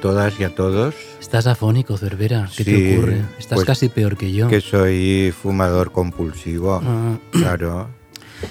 [0.00, 0.94] Todas y a todos.
[1.20, 2.48] Estás afónico, Cervera.
[2.56, 3.22] ¿Qué Sí, te ocurre?
[3.38, 4.48] Estás pues, casi peor que yo.
[4.48, 7.88] Que soy fumador compulsivo, Ah, claro.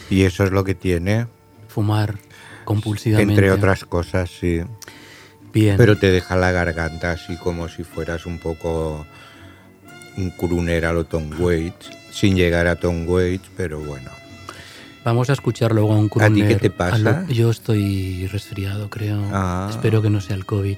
[0.09, 1.27] Y eso es lo que tiene,
[1.67, 2.15] fumar
[2.65, 3.33] compulsivamente.
[3.33, 4.61] entre otras cosas, sí.
[5.53, 5.77] Bien.
[5.77, 9.05] Pero te deja la garganta así como si fueras un poco
[10.17, 14.09] un crooner a lo Tom Waits, sin llegar a Tom Waits, pero bueno.
[15.05, 16.47] Vamos a escuchar luego a un ¿A ti crooner.
[16.49, 16.97] qué te pasa?
[16.97, 19.21] lo- Yo estoy resfriado, creo.
[19.31, 19.67] Ah.
[19.69, 20.77] Espero que no sea el COVID.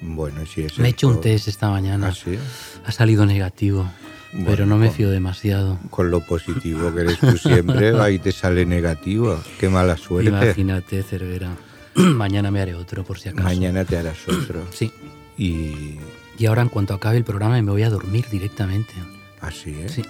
[0.00, 2.08] Bueno, sí es Me he hecho un test esta mañana.
[2.08, 2.38] ¿Ah, sí?
[2.84, 3.90] Ha salido negativo.
[4.32, 5.78] Bueno, pero no me fío demasiado.
[5.90, 9.40] Con lo positivo que eres tú siempre, ahí te sale negativo.
[9.58, 10.28] Qué mala suerte.
[10.28, 11.56] Imagínate, Cervera.
[11.94, 13.44] Mañana me haré otro, por si acaso.
[13.44, 14.66] Mañana te harás otro.
[14.72, 14.92] Sí.
[15.38, 15.96] Y
[16.38, 18.92] Y ahora, en cuanto acabe el programa, me voy a dormir directamente.
[19.40, 19.88] así, ¿eh?
[19.88, 20.02] Sí.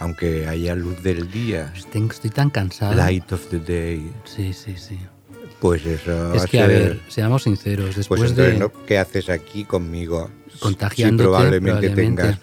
[0.00, 2.94] Aunque haya luz del día, Estoy, estoy tan cansado.
[2.94, 4.98] light of the day, Sí, sí, sí.
[5.64, 8.58] Pues eso Es que, a ver, seamos sinceros, Pues después entonces, de...
[8.58, 8.70] ¿no?
[8.84, 10.30] ¿qué haces aquí conmigo?
[10.60, 12.22] Contagiándote, probablemente probablemente.
[12.22, 12.38] tengas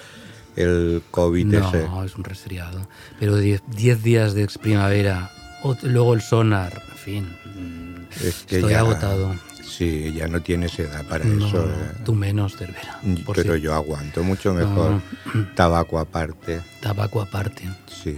[0.56, 1.84] el COVID ese.
[1.84, 2.88] No, es un resfriado.
[3.20, 3.62] Pero 10
[4.02, 5.30] días de primavera,
[5.84, 7.24] luego el sonar, en fin.
[7.56, 9.36] mm, Es que Estoy ya- agotado.
[9.64, 11.64] Sí, ya no tienes edad para No, eso.
[11.64, 12.02] ¿eh?
[12.04, 13.00] tú menos, Cervera.
[13.24, 15.00] por Pero yo aguanto mucho mejor.
[15.56, 17.70] Tabaco aparte, Tabaco aparte.
[18.04, 18.18] sí.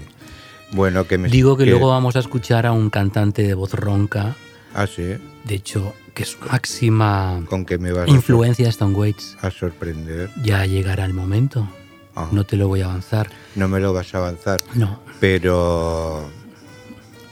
[0.71, 4.35] Bueno, que me Digo que luego vamos a escuchar a un cantante de voz ronca,
[4.73, 5.15] Ah, sí.
[5.45, 9.37] de hecho, que su máxima ¿Con qué me vas influencia es Tom Waits.
[9.41, 10.29] a sorprender?
[10.43, 11.67] Ya llegará el momento.
[12.15, 13.29] Ah, No te lo voy a avanzar.
[13.55, 14.61] no me lo vas a avanzar.
[14.75, 16.29] No, Pero,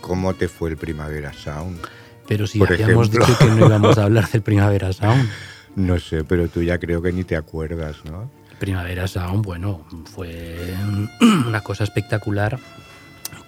[0.02, 1.80] ¿cómo te fue el Primavera Sound?
[2.28, 3.26] pero si Por habíamos ejemplo.
[3.26, 5.30] dicho que no íbamos a hablar del Primavera Sound.
[5.76, 8.30] No sé, pero tú ya creo que ni te acuerdas, ¿no?
[8.60, 10.74] Primavera Sound, bueno, fue
[11.48, 12.60] una cosa espectacular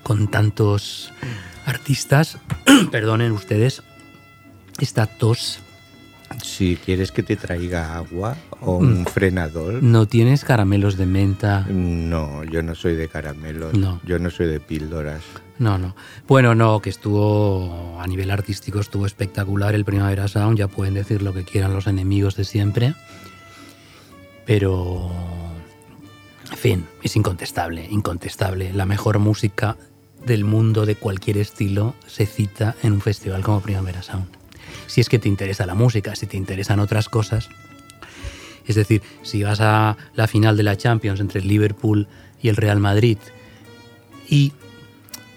[0.04, 1.12] con tantos
[1.66, 2.38] artistas.
[2.92, 3.82] Perdonen ustedes
[4.80, 5.60] esta tos.
[6.42, 9.84] Si quieres que te traiga agua o un frenador.
[9.84, 11.66] ¿No tienes caramelos de menta?
[11.70, 13.76] No, yo no soy de caramelos.
[13.76, 14.02] No.
[14.04, 15.22] Yo no soy de píldoras.
[15.60, 15.96] No, no.
[16.28, 21.22] Bueno, no, que estuvo a nivel artístico estuvo espectacular el Primavera Sound, ya pueden decir
[21.22, 22.96] lo que quieran los enemigos de siempre.
[24.46, 25.12] Pero
[26.52, 28.74] en fin, es incontestable, incontestable.
[28.74, 29.78] La mejor música
[30.26, 34.28] del mundo de cualquier estilo se cita en un festival como Primavera Sound.
[34.88, 37.50] Si es que te interesa la música, si te interesan otras cosas.
[38.66, 42.08] Es decir, si vas a la final de la Champions entre el Liverpool
[42.42, 43.18] y el Real Madrid
[44.28, 44.54] y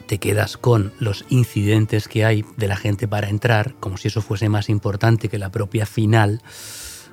[0.07, 4.23] te quedas con los incidentes que hay de la gente para entrar, como si eso
[4.23, 6.43] fuese más importante que la propia final,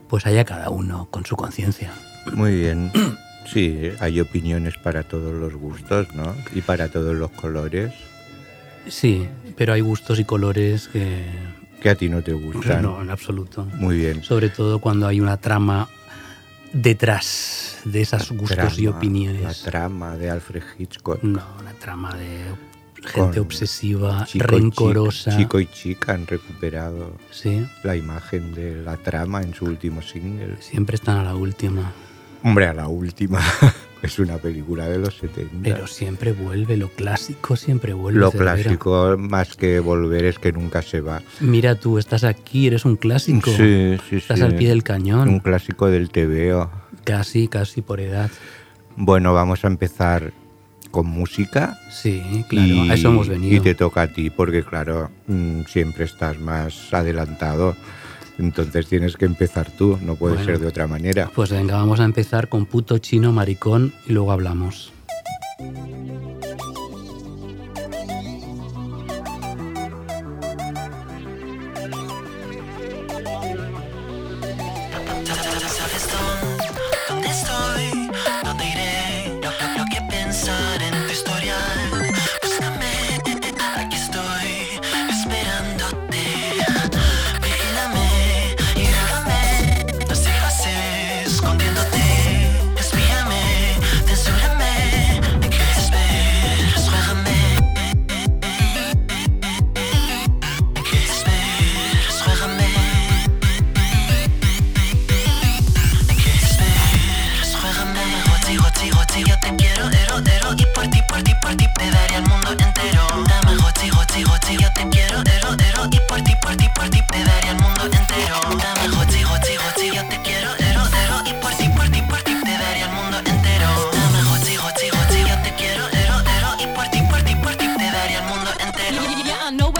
[0.07, 1.91] pues haya cada uno con su conciencia.
[2.33, 2.91] Muy bien.
[3.45, 6.35] Sí, hay opiniones para todos los gustos, ¿no?
[6.55, 7.93] Y para todos los colores.
[8.87, 9.27] Sí,
[9.57, 11.23] pero hay gustos y colores que
[11.81, 12.81] Que a ti no te gustan.
[12.81, 13.65] no, en absoluto.
[13.75, 14.23] Muy bien.
[14.23, 15.87] Sobre todo cuando hay una trama
[16.71, 19.61] detrás de esos gustos y Trama, La opiniones.
[19.63, 21.21] trama de Alfred Hitchcock.
[21.23, 22.45] No, una trama de
[23.05, 25.31] gente Con obsesiva, Chico y rencorosa.
[25.31, 30.01] chica- Chico y chica han recuperado Sí, la imagen de la trama en su último
[30.01, 30.55] single.
[30.61, 31.91] siempre están a la última.
[32.43, 33.41] Hombre, a la última.
[34.03, 35.51] es una película de los 70.
[35.63, 38.19] Pero siempre vuelve, lo clásico siempre vuelve.
[38.19, 41.21] Lo clásico, más que volver, es que nunca se va.
[41.39, 43.49] Mira tú, estás aquí, eres un clásico.
[43.49, 44.45] Sí, sí, Estás sí.
[44.45, 45.29] al pie del cañón.
[45.29, 46.69] Un clásico del TVO.
[47.05, 48.29] Casi, casi por edad.
[48.97, 50.33] Bueno, vamos a empezar
[50.91, 51.79] con música.
[51.89, 53.55] Sí, claro, y, a eso hemos venido.
[53.55, 57.75] y te toca a ti, porque claro, mm, siempre estás más adelantado.
[58.39, 60.45] Entonces tienes que empezar tú, no puede Bueno.
[60.51, 61.29] ser de otra manera.
[61.33, 64.91] Pues venga, vamos a empezar con puto chino, maricón y luego hablamos.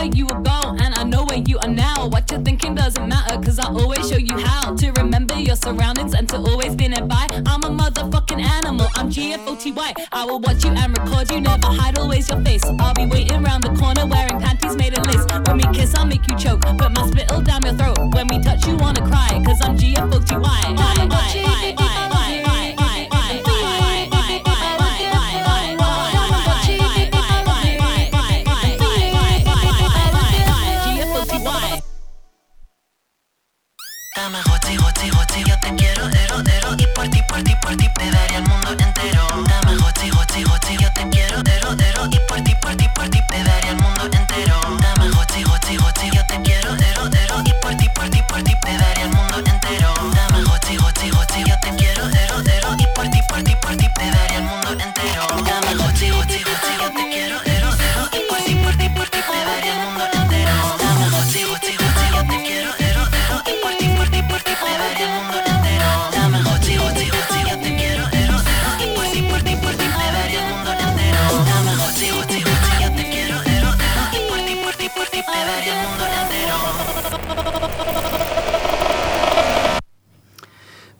[0.04, 2.08] Where you were born and I know where you are now.
[2.08, 6.14] What you're thinking doesn't matter, cause I always show you how to remember your surroundings
[6.14, 7.28] and to always be nearby.
[7.46, 9.94] I'm a motherfucking animal, I'm GFOTY.
[10.12, 12.66] I will watch you and record you, never hide, always your face.
[12.80, 15.26] I'll be waiting round the corner wearing panties made of lace.
[15.48, 17.98] When we kiss, I'll make you choke, put my spittle down your throat.
[18.14, 20.76] When we touch, you wanna cry, cause I'm GFOTY.
[20.76, 22.23] GFOTY.
[34.24, 36.76] Tamagotchi, gochi, gochi, yo te quiero, ero, ero.
[36.78, 38.53] Y por ti, por ti, por ti te daría el mundo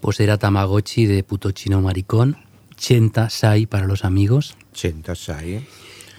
[0.04, 2.36] Pues era Tamagotchi de puto chino maricón,
[2.76, 5.66] Chenta Sai para los amigos, Chenta Sai,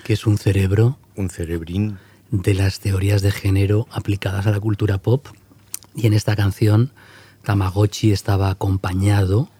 [0.04, 1.98] que es un cerebro un cerebrín.
[2.31, 5.26] de las teorías de género aplicadas a la cultura pop.
[5.94, 6.92] Y en esta canción,
[7.44, 9.50] Tamagotchi estaba acompañado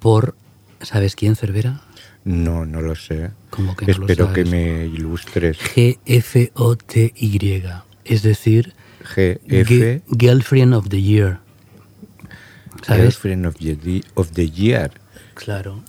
[0.00, 0.34] por,
[0.82, 1.82] ¿sabes quién, Cervera?
[2.24, 3.30] No, no lo sé.
[3.50, 5.58] ¿Cómo que no lo Espero que me ilustres.
[5.58, 7.12] GFOTY,
[8.04, 8.74] es decir,
[9.04, 11.43] GF, Ge- Girlfriend of the Year.
[12.86, 13.02] ¿Sabes?
[13.02, 14.90] Girlfriend of the, of the Year.
[15.34, 15.82] Claro.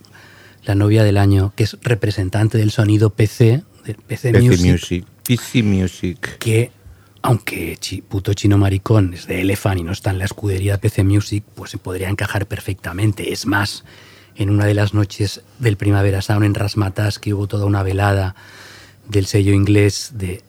[0.64, 5.06] La novia del año, que es representante del sonido PC, de PC, PC Music, Music.
[5.24, 6.38] PC Music.
[6.40, 6.72] que
[7.22, 10.78] aunque chi- puto chino maricón es de Elephant y no está en la escudería de
[10.80, 13.32] PC Music, pues se podría encajar perfectamente.
[13.34, 13.84] Es más,
[14.36, 18.36] en una de las noches del Primavera Sound en Rasmatas, que hubo toda una velada
[19.10, 20.44] del sello inglés de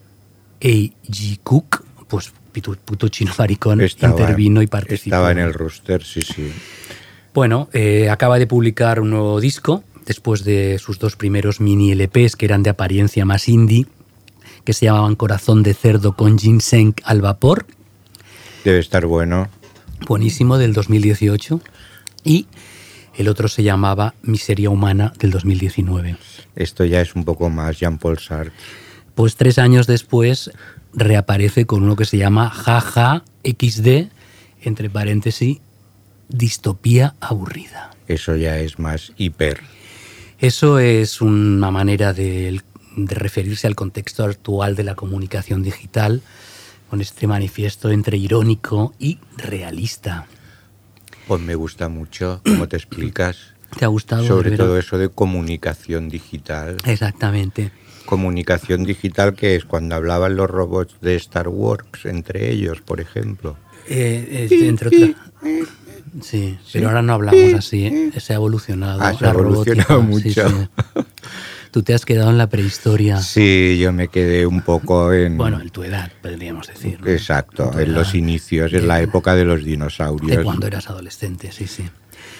[0.62, 1.40] A.G.
[1.42, 5.16] Cook, pues puto, puto chino maricón intervino y participó.
[5.16, 6.52] Estaba en el roster, sí, sí.
[7.34, 12.36] Bueno, eh, acaba de publicar un nuevo disco después de sus dos primeros mini LPs
[12.36, 13.86] que eran de apariencia más indie,
[14.64, 17.66] que se llamaban Corazón de Cerdo con Ginseng al vapor,
[18.64, 19.48] Debe estar bueno.
[20.06, 21.60] buenísimo del 2018,
[22.24, 22.46] y
[23.16, 26.16] el otro se llamaba Miseria Humana del 2019.
[26.54, 28.52] Esto ya es un poco más Jean-Paul Sartre.
[29.14, 30.50] Pues tres años después
[30.96, 34.08] reaparece con uno que se llama Jaja XD,
[34.62, 35.58] entre paréntesis,
[36.28, 37.92] distopía aburrida.
[38.08, 39.60] Eso ya es más hiper.
[40.38, 42.60] Eso es una manera de,
[42.96, 46.22] de referirse al contexto actual de la comunicación digital,
[46.90, 50.26] con este manifiesto entre irónico y realista.
[51.26, 53.38] Pues me gusta mucho cómo te explicas.
[53.78, 54.24] ¿Te ha gustado?
[54.24, 54.64] Sobre Rivero?
[54.66, 56.76] todo eso de comunicación digital.
[56.84, 57.72] Exactamente.
[58.06, 63.56] Comunicación digital que es cuando hablaban los robots de Star Wars entre ellos, por ejemplo.
[63.88, 65.10] Eh, eh, entre otras.
[66.22, 68.12] Sí, pero ahora no hablamos así, ¿eh?
[68.18, 69.00] se ha evolucionado.
[69.02, 70.48] Ah, se la ha evolucionado robótica, sí, mucho.
[70.48, 71.02] sí.
[71.70, 73.20] Tú te has quedado en la prehistoria.
[73.20, 75.36] Sí, yo me quedé un poco en...
[75.36, 76.98] Bueno, en tu edad, podríamos decir.
[77.00, 77.06] ¿no?
[77.06, 80.38] Exacto, tu en los inicios, en la época de los dinosaurios.
[80.38, 81.84] De cuando eras adolescente, sí, sí.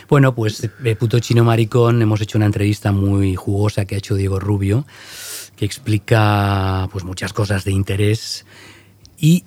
[0.08, 4.14] Bueno, pues de puto chino maricón hemos hecho una entrevista muy jugosa que ha hecho
[4.14, 4.86] Diego Rubio,
[5.56, 8.44] que explica pues muchas cosas de interés
[9.18, 9.44] y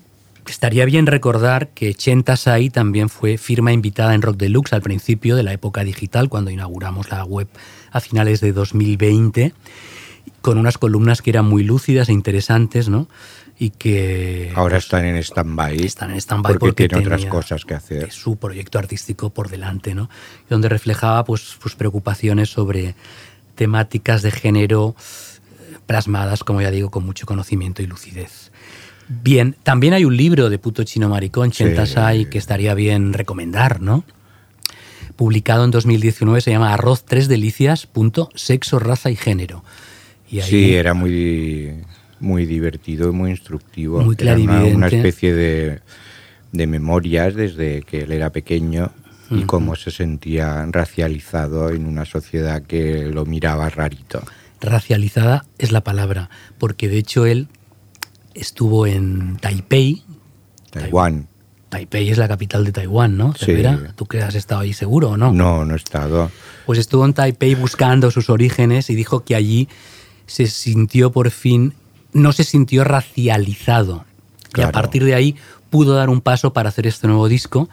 [0.47, 5.35] estaría bien recordar que Chenta Sai también fue firma invitada en Rock Deluxe al principio
[5.35, 7.47] de la época digital, cuando inauguramos la web
[7.91, 9.53] a finales de 2020,
[10.41, 13.07] con unas columnas que eran muy lúcidas e interesantes, ¿no?
[13.57, 15.85] Y que Ahora pues, están en stand-by.
[15.85, 18.11] están en stand-by porque, porque tiene otras cosas que hacer.
[18.11, 20.09] su proyecto artístico por delante, ¿no?
[20.49, 22.95] Donde reflejaba pues, sus preocupaciones sobre
[23.55, 24.95] temáticas de género
[25.99, 28.51] plasmadas, como ya digo, con mucho conocimiento y lucidez.
[29.07, 31.63] Bien, también hay un libro de puto chino maricón, Sí.
[31.63, 34.03] Chentasai, que estaría bien recomendar, ¿no?
[35.15, 39.63] Publicado en 2019, se llama Arroz Tres Delicias, punto, sexo, raza y género.
[40.29, 41.73] Y ahí- Sí, era muy,
[42.19, 43.99] muy divertido y muy instructivo.
[44.03, 45.79] Muy Era una, una especie de,
[46.51, 48.91] de memorias desde que él era pequeño
[49.31, 54.21] y cómo se sentía racializado en una sociedad que lo miraba rarito.
[54.61, 57.47] Racializada es la palabra, porque de hecho él
[58.33, 60.03] estuvo en Taipei.
[60.71, 61.27] Taiwán.
[61.69, 63.33] Taipei es la capital de Taiwán, ¿no?
[63.35, 63.53] Sí.
[63.95, 65.31] ¿Tú que has estado ahí seguro o no?
[65.31, 66.31] No, no he estado.
[66.65, 69.69] Pues estuvo en Taipei buscando sus orígenes y dijo que allí
[70.25, 71.73] se sintió por fin,
[72.13, 74.05] no se sintió racializado.
[74.55, 75.35] Y a partir de ahí
[75.69, 77.69] pudo dar un paso para hacer este nuevo disco,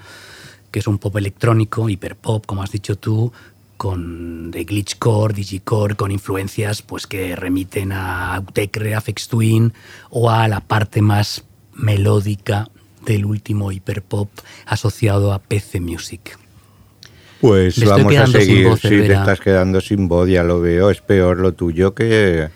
[0.70, 3.32] que es un pop electrónico, hiperpop, como has dicho tú,
[3.76, 9.72] con de glitchcore, digicore, con influencias pues que remiten a Autechre, a Fex Twin
[10.10, 12.68] o a la parte más melódica
[13.04, 14.28] del último hiperpop
[14.66, 16.38] asociado a PC Music.
[17.40, 18.66] Pues vamos a seguir.
[18.66, 20.90] voz, sí, te estás quedando sin voz, ya lo veo.
[20.90, 22.48] Es peor lo tuyo que,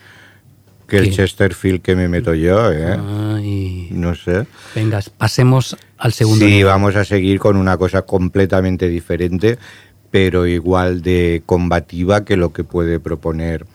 [0.88, 1.12] que el.
[1.12, 2.98] Chesterfield que me meto yo, ¿eh?
[2.98, 3.88] Ay.
[3.92, 4.46] No sé.
[4.74, 6.44] Venga, pasemos al segundo.
[6.44, 6.66] Sí, nivel.
[6.66, 9.58] vamos a seguir con una cosa completamente diferente,
[10.10, 13.66] pero igual de combativa que lo que puede proponer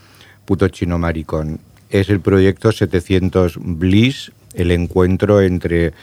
[0.46, 1.60] Puto Chino Maricón.
[1.90, 5.94] Es el proyecto 700 Bliss, el encuentro entre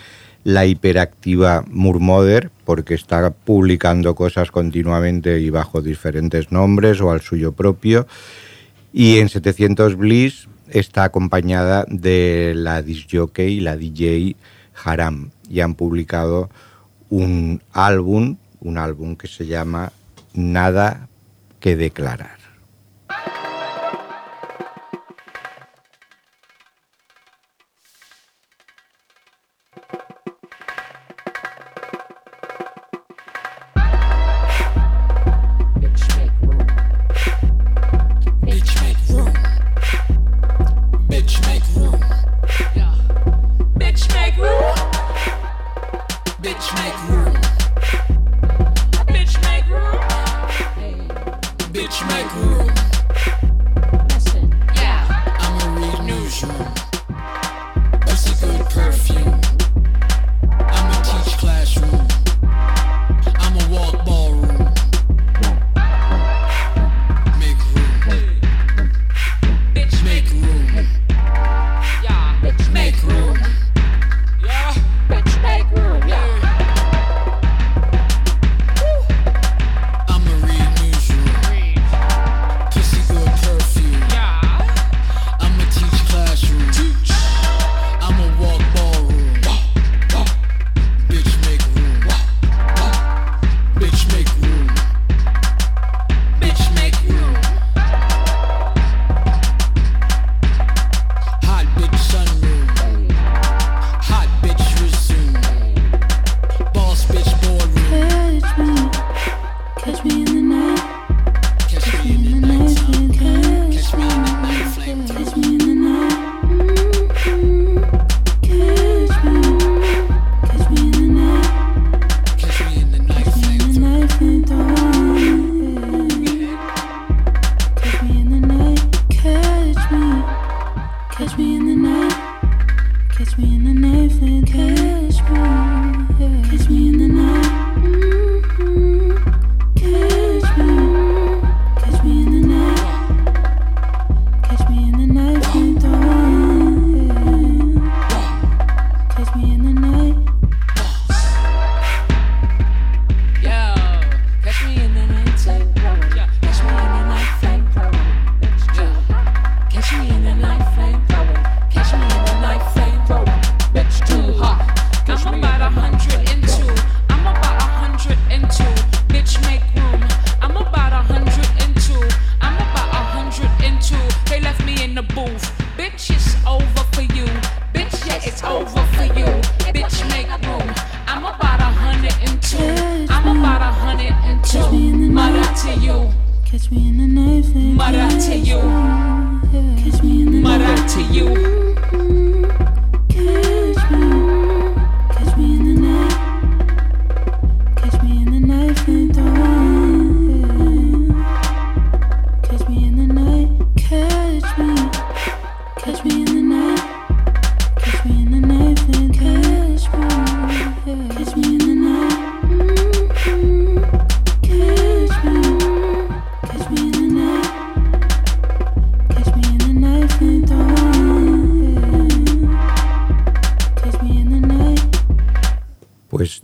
[0.45, 7.53] la hiperactiva Murmoder, porque está publicando cosas continuamente y bajo diferentes nombres o al suyo
[7.53, 8.07] propio,
[8.93, 14.37] y en 700 Bliss está acompañada de la disjockey la DJ
[14.85, 15.31] Haram.
[15.49, 16.51] Y han publicado
[17.11, 19.93] un álbum, un álbum que se llama
[20.35, 21.09] Nada
[21.61, 22.42] que declarar.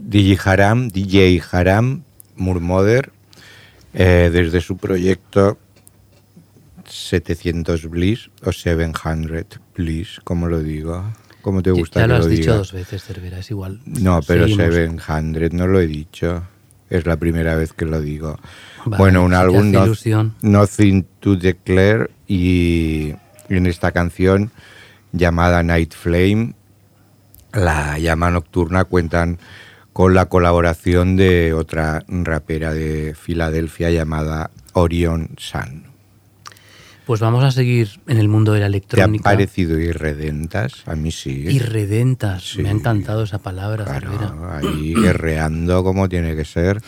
[0.09, 2.03] DJ Haram, DJ Haram
[2.35, 3.13] Murmother
[3.93, 5.59] eh, desde su proyecto
[6.87, 11.05] 700 Bliss o 700 Bliss, como lo digo.
[11.43, 12.57] ¿Cómo te gusta ya que lo has lo dicho diga?
[12.57, 13.81] dos veces, Cervera, es igual.
[13.85, 14.75] No, pero Seguimos.
[14.75, 16.43] 700 no lo he dicho.
[16.89, 18.39] Es la primera vez que lo digo.
[18.87, 19.93] Vale, bueno, un álbum no.
[20.41, 23.13] Nothing to Declare y
[23.51, 24.53] en esta canción
[25.13, 26.55] llamada Night Flame,
[27.53, 29.39] la llama nocturna cuentan
[29.99, 35.87] con la colaboración de otra rapera de Filadelfia llamada Orion Sun.
[37.05, 39.25] Pues vamos a seguir en el mundo de la ¿Te han electrónica.
[39.25, 40.85] parecido irredentas?
[40.87, 41.49] A mí sí.
[41.49, 42.45] Irredentas.
[42.51, 42.63] Sí.
[42.63, 43.87] Me ha encantado esa palabra.
[43.87, 46.81] Claro, ahí guerreando como tiene que ser.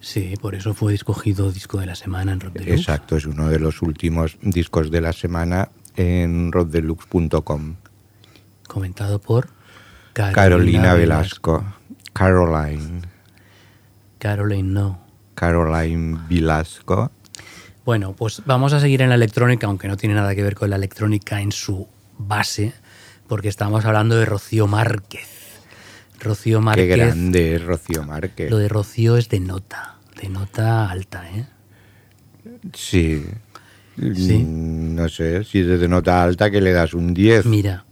[0.00, 2.80] Sí, por eso fue escogido disco de la semana en Rock Deluxe.
[2.80, 7.74] Exacto, es uno de los últimos discos de la semana en roddeluxe.com.
[8.66, 9.50] Comentado por
[10.14, 11.62] Carolina, Carolina Velasco.
[12.14, 13.02] Caroline.
[14.18, 14.98] Caroline No.
[15.34, 17.10] Caroline Velasco.
[17.84, 20.70] Bueno, pues vamos a seguir en la electrónica, aunque no tiene nada que ver con
[20.70, 22.72] la electrónica en su base,
[23.28, 25.28] porque estamos hablando de Rocío Márquez.
[26.20, 26.96] Rocío Qué Márquez.
[26.96, 28.50] grande es Rocío Márquez.
[28.50, 31.44] Lo de Rocío es de nota, de nota alta, ¿eh?
[32.72, 33.26] Sí.
[34.14, 34.38] Sí.
[34.38, 37.44] Mm, No sé, si es de nota alta que le das un 10.
[37.46, 37.84] Mira,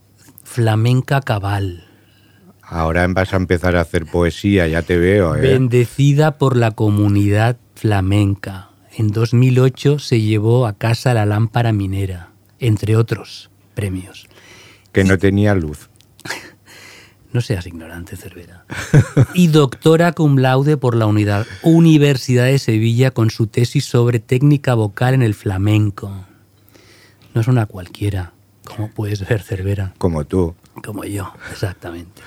[0.45, 1.85] flamenca cabal,
[2.73, 5.41] Ahora vas a empezar a hacer poesía, ya te veo, ¿eh?
[5.43, 8.71] bendecida por la comunidad flamenca.
[8.97, 14.27] En 2008 se llevó a casa la lámpara minera, entre otros premios.
[14.93, 15.91] Que no tenía luz.
[17.33, 18.67] No seas ignorante, Cervera.
[19.35, 24.75] Y doctora cum laude por la unidad- Universidad de Sevilla con su tesis sobre técnica
[24.75, 26.27] vocal en el flamenco.
[27.35, 28.35] No es una cualquiera,
[28.67, 29.95] como puedes ver, Cervera.
[29.97, 30.55] Como tú.
[30.85, 32.21] Como yo, exactamente.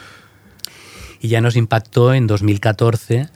[1.26, 3.30] Y ya nos impactó en 2014,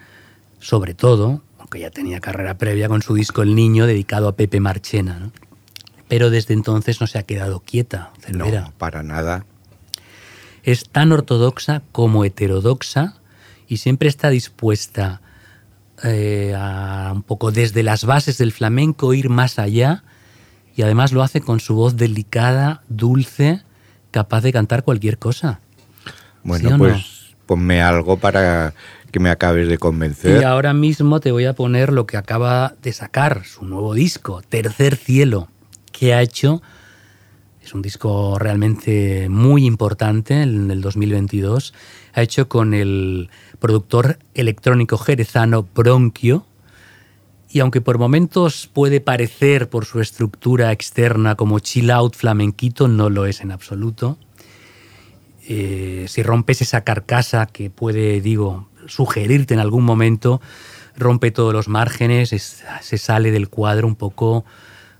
[0.60, 4.60] sobre todo, aunque ya tenía carrera previa con su disco El Niño, dedicado a Pepe
[4.60, 5.17] Marchena.
[5.17, 5.32] ¿no?
[6.08, 8.62] Pero desde entonces no se ha quedado quieta, Cervera.
[8.62, 9.43] No, para nada.
[10.62, 13.15] Es tan ortodoxa como heterodoxa
[13.67, 15.21] y siempre está dispuesta
[16.04, 20.04] eh, a un poco desde las bases del flamenco ir más allá
[20.75, 23.63] y además lo hace con su voz delicada, dulce,
[24.12, 25.60] capaz de cantar cualquier cosa.
[26.43, 27.18] Bueno, ¿Sí o no?
[27.50, 28.76] Ponme algo para
[29.10, 30.40] que me acabes de convencer.
[30.40, 34.44] Y ahora mismo te voy a poner lo que acaba de sacar, su nuevo disco,
[34.48, 35.48] Tercer Cielo,
[35.92, 36.62] que ha hecho,
[37.64, 41.74] es un disco realmente muy importante en el 2022,
[42.14, 46.46] ha hecho con el productor electrónico jerezano Bronquio,
[47.50, 53.10] y aunque por momentos puede parecer por su estructura externa como chill out flamenquito, no
[53.10, 54.20] lo es en absoluto.
[55.52, 60.42] Eh, si rompes esa carcasa que puede, digo, sugerirte en algún momento,
[60.96, 64.46] rompe todos los márgenes, es- se sale del cuadro un poco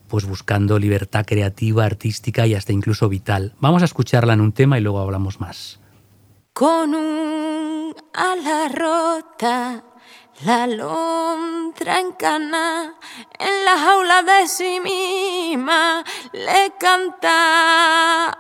[0.08, 3.54] pues buscando libertad creativa, artística y hasta incluso vital.
[3.60, 5.80] Vamos a escucharla en un tema y luego hablamos más.
[6.52, 9.84] Con un ala rota,
[10.46, 12.96] la lontra en cana,
[13.38, 18.38] en la jaula de sí misma le canta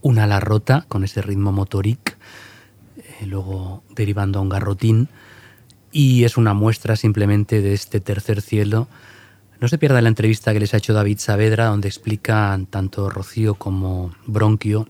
[0.00, 2.16] una la rota con ese ritmo motoric,
[2.96, 5.08] eh, luego derivando a un garrotín,
[5.90, 8.88] y es una muestra simplemente de este tercer cielo.
[9.60, 13.54] No se pierda la entrevista que les ha hecho David Saavedra, donde explican tanto Rocío
[13.54, 14.88] como Bronquio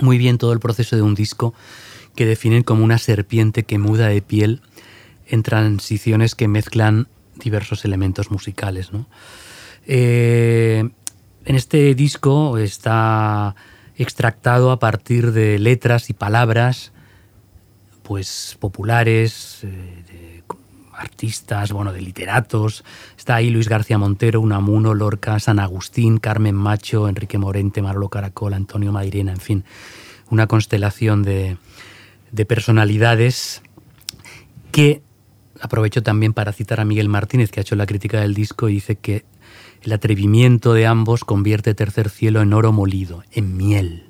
[0.00, 1.54] muy bien todo el proceso de un disco
[2.14, 4.60] que definen como una serpiente que muda de piel
[5.26, 8.92] en transiciones que mezclan diversos elementos musicales.
[8.92, 9.06] ¿no?
[9.86, 10.90] Eh,
[11.44, 13.54] en este disco está
[13.96, 16.92] extractado a partir de letras y palabras
[18.02, 20.44] pues populares, eh, de
[20.92, 22.84] artistas, bueno, de literatos.
[23.16, 28.54] Está ahí Luis García Montero, Unamuno, Lorca, San Agustín, Carmen Macho, Enrique Morente, Marlo Caracol,
[28.54, 29.64] Antonio Mairena, en fin,
[30.30, 31.56] una constelación de,
[32.30, 33.62] de personalidades
[34.70, 35.02] que
[35.60, 38.74] aprovecho también para citar a Miguel Martínez, que ha hecho la crítica del disco y
[38.74, 39.24] dice que
[39.84, 44.04] el atrevimiento de ambos convierte Tercer Cielo en oro molido, en miel.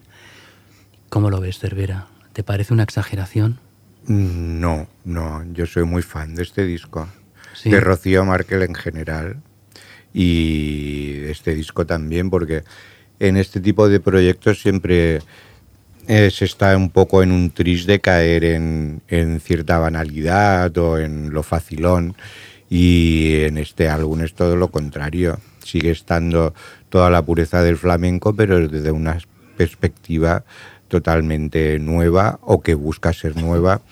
[1.09, 2.07] ¿Cómo lo ves, Cervera?
[2.33, 3.59] ¿Te parece una exageración?
[4.07, 7.09] No, no, yo soy muy fan de este disco,
[7.55, 7.71] Sí.
[7.71, 9.41] de Rocío Markel en general
[10.13, 12.63] y de este disco también, porque
[13.21, 15.21] en este tipo de proyectos siempre
[16.07, 20.99] eh, se está un poco en un tris de caer en, en cierta banalidad o
[20.99, 22.15] en lo facilón
[22.69, 26.55] y en este álbum es todo lo contrario, sigue estando
[26.89, 29.19] toda la pureza del flamenco pero desde una
[29.57, 30.45] perspectiva
[30.89, 33.83] totalmente nueva o que busca ser nueva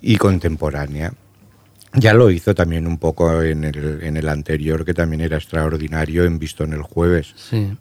[0.00, 1.12] y contemporánea.
[1.94, 6.24] Ya lo hizo también un poco en el, en el anterior, que también era extraordinario,
[6.24, 7.34] en Visto en el Jueves.
[7.36, 7.76] Sí.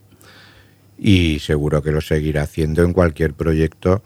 [0.98, 4.04] Y seguro que lo seguirá haciendo en cualquier proyecto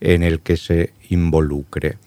[0.00, 1.98] en el que se involucre.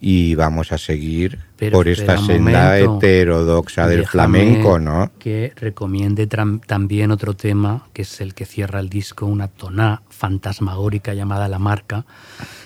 [0.00, 2.96] Y vamos a seguir Pero por esta senda momento.
[2.98, 5.10] heterodoxa del flamenco, ¿no?
[5.18, 11.14] Que recomiende también otro tema, que es el que cierra el disco, una toná fantasmagórica
[11.14, 12.06] llamada La Marca,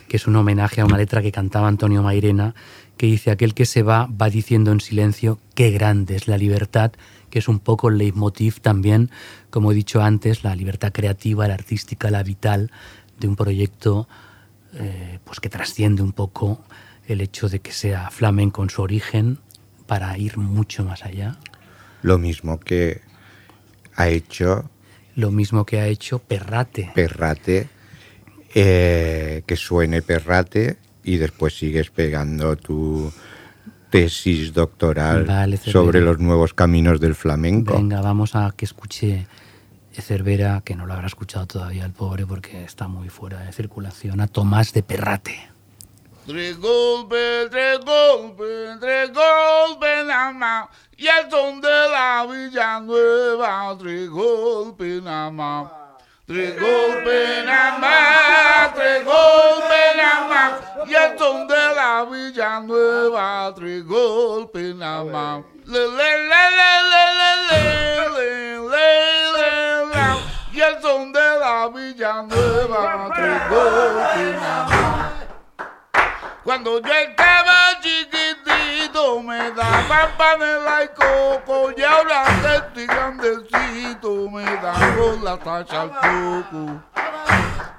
[0.08, 2.54] que es un homenaje a una letra que cantaba Antonio Mairena,
[2.98, 6.92] que dice, aquel que se va va diciendo en silencio, qué grande es la libertad,
[7.30, 9.10] que es un poco el leitmotiv también,
[9.48, 12.70] como he dicho antes, la libertad creativa, la artística, la vital
[13.18, 14.06] de un proyecto
[14.74, 16.60] eh, pues que trasciende un poco
[17.06, 19.38] el hecho de que sea flamenco en su origen
[19.86, 21.36] para ir mucho más allá.
[22.02, 23.00] Lo mismo que
[23.94, 24.70] ha hecho
[25.14, 26.90] Lo mismo que ha hecho Perrate.
[26.94, 27.68] Perrate,
[28.54, 33.12] eh, que suene Perrate y después sigues pegando tu
[33.90, 37.74] tesis doctoral Vale, sobre los nuevos caminos del flamenco.
[37.74, 39.26] Venga, vamos a que escuche
[39.92, 44.22] Cervera, que no lo habrá escuchado todavía el pobre porque está muy fuera de circulación,
[44.22, 45.51] a Tomás de Perrate.
[46.24, 50.68] Tres golpes, tres golpes, tres golpes nada más.
[50.96, 55.66] Y el son de la Villanueva, tres golpes nada más.
[56.24, 60.88] Tres golpes nada más, tres golpes nada más.
[60.88, 65.44] Y el son de la Villanueva, tres golpes nada más.
[65.66, 67.04] Le, le, le, le, le,
[67.48, 67.62] le,
[68.10, 68.86] le, le,
[69.32, 70.18] le, la.
[70.52, 75.01] Y el son de la Villanueva, tres golpes nada más.
[76.44, 84.42] Cuando yo estaba chiquitito me daban panela y coco y ahora que estoy grandecito me
[84.42, 86.82] dan con la tacha al coco.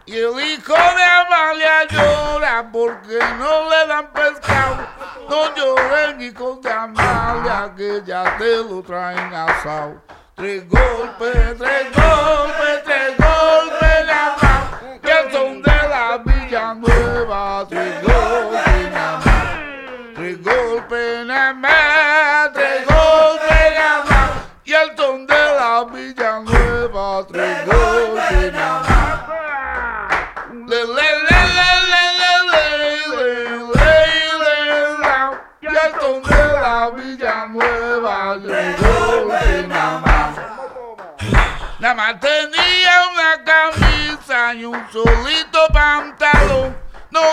[0.05, 4.87] Y el hijo de Amalia llora porque no le dan pescado.
[5.29, 10.01] No lloren hijo de Amalia que ya te lo traen asado.
[10.35, 13.82] Tres golpes, tres golpes, tres golpes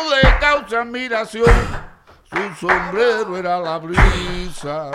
[0.09, 1.91] le causa admiración.
[2.31, 4.91] Su sombrero era la brisa.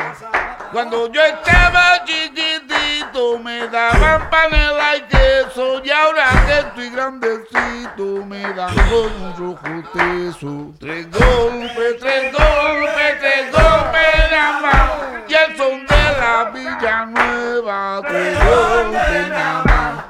[0.71, 5.81] Cuando yo estaba chiquitito me daban panela y queso.
[5.83, 10.73] Y ahora que estoy grandecito me dan con un rojo teso.
[10.79, 14.91] Tres golpes, tres golpes, tres golpes nada más.
[15.27, 18.01] Y el son de la Villanueva.
[18.07, 20.05] Tres golpes nada más.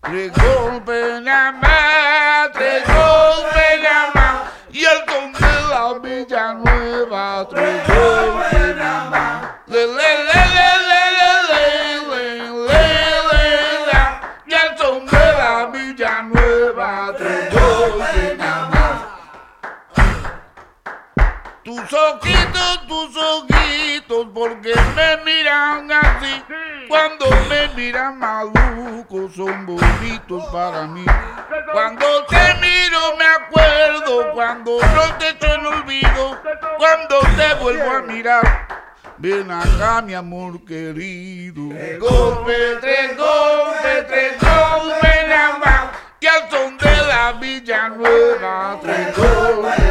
[0.00, 1.69] Tres golpes nada más.
[22.08, 26.42] Ojitos, tus ojitos, porque me miran así.
[26.88, 31.04] Cuando me miran maluco, son bonitos para mí.
[31.72, 36.40] Cuando te miro me acuerdo, cuando no te echo en olvido,
[36.78, 38.68] cuando te vuelvo a mirar.
[39.18, 41.68] Ven acá, mi amor querido.
[41.68, 45.90] Tres golpes, tres golpes, tres golpes nada más.
[46.20, 49.18] Y al son de la Villanueva, tres
[49.62, 49.89] más.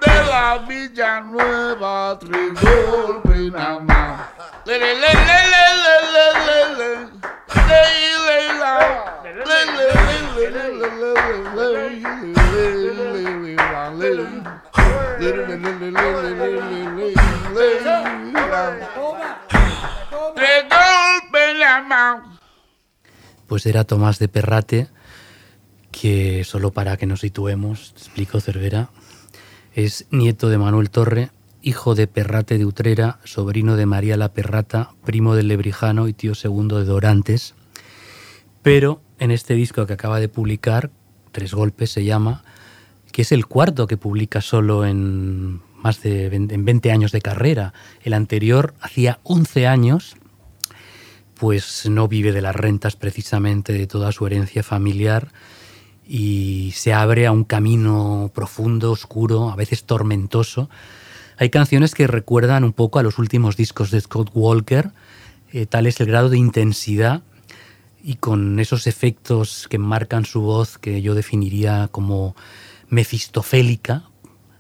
[23.47, 24.89] Pues era Tomás de Perrate,
[25.91, 28.91] que solo para que nos situemos, explico Cervera,
[29.75, 31.31] es nieto de Manuel Torre,
[31.63, 36.35] hijo de Perrate de Utrera, sobrino de María la Perrata, primo del Lebrijano y tío
[36.35, 37.55] segundo de Dorantes.
[38.63, 40.91] Pero en este disco que acaba de publicar,
[41.33, 42.43] Tres Golpes se llama,
[43.13, 47.21] que es el cuarto que publica solo en más de 20, en 20 años de
[47.21, 47.75] carrera.
[48.03, 50.17] El anterior hacía 11 años
[51.39, 55.29] pues no vive de las rentas precisamente de toda su herencia familiar
[56.07, 60.71] y se abre a un camino profundo, oscuro, a veces tormentoso.
[61.37, 64.91] Hay canciones que recuerdan un poco a los últimos discos de Scott Walker,
[65.53, 67.23] eh, tal es el grado de intensidad
[68.03, 72.37] y con esos efectos que marcan su voz que yo definiría como
[72.89, 74.05] mefistofélica,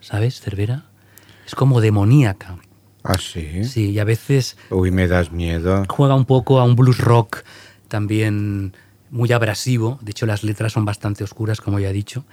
[0.00, 0.86] ¿sabes, Cervera?
[1.46, 2.58] Es como demoníaca.
[3.06, 3.64] Ah, sí.
[3.64, 5.84] Sí, y a veces Uy, me das miedo.
[5.88, 7.42] juega un poco a un blues rock
[7.88, 8.74] también
[9.10, 9.98] muy abrasivo.
[10.02, 12.24] De hecho, las letras son bastante oscuras, como ya he dicho.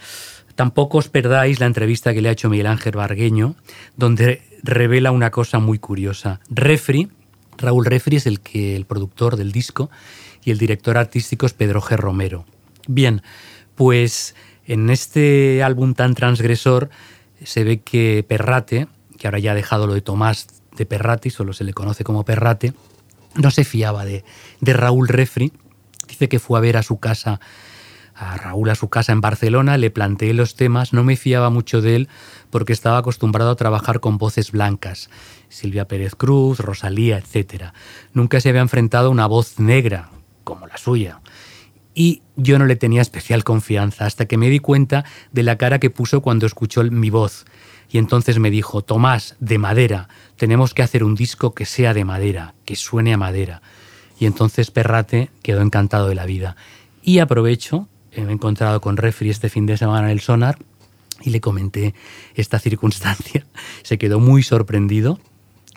[0.55, 3.55] Tampoco os perdáis la entrevista que le ha hecho Miguel Ángel Bargueño,
[3.97, 6.39] donde revela una cosa muy curiosa.
[6.49, 7.09] Refri,
[7.57, 9.89] Raúl Refri es el, que, el productor del disco
[10.43, 11.97] y el director artístico es Pedro G.
[11.97, 12.45] Romero.
[12.87, 13.21] Bien,
[13.75, 16.89] pues en este álbum tan transgresor
[17.43, 21.53] se ve que Perrate, que ahora ya ha dejado lo de Tomás de Perrate, solo
[21.53, 22.73] se le conoce como Perrate,
[23.35, 24.23] no se fiaba de,
[24.61, 25.51] de Raúl Refri.
[26.07, 27.39] Dice que fue a ver a su casa,
[28.15, 31.81] a Raúl a su casa en Barcelona, le planteé los temas, no me fiaba mucho
[31.81, 32.09] de él
[32.49, 35.09] porque estaba acostumbrado a trabajar con voces blancas,
[35.49, 37.71] Silvia Pérez Cruz, Rosalía, etc.
[38.13, 40.09] Nunca se había enfrentado a una voz negra
[40.43, 41.21] como la suya.
[41.95, 45.79] Y yo no le tenía especial confianza hasta que me di cuenta de la cara
[45.79, 47.45] que puso cuando escuchó mi voz.
[47.91, 52.05] Y entonces me dijo, Tomás, de madera, tenemos que hacer un disco que sea de
[52.05, 53.61] madera, que suene a madera.
[54.19, 56.55] Y entonces Perrate quedó encantado de la vida.
[57.01, 60.57] Y aprovecho, eh, me he encontrado con Refri este fin de semana en el Sonar
[61.21, 61.93] y le comenté
[62.35, 63.45] esta circunstancia.
[63.83, 65.19] Se quedó muy sorprendido